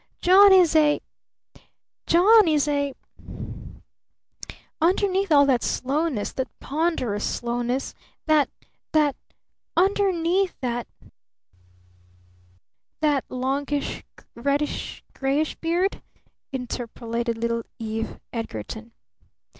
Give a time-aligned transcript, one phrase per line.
[0.19, 0.99] John is a
[2.07, 2.95] John is a
[4.81, 7.93] Underneath all that slowness, that ponderous slowness
[8.25, 8.49] that
[8.93, 9.15] that
[9.77, 10.87] Underneath that"
[13.01, 14.03] "That longish
[14.33, 16.01] reddish grayish beard?"
[16.51, 18.93] interpolated little Eve Edgarton.